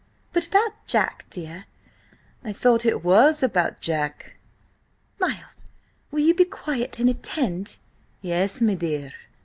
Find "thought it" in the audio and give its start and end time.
2.53-3.03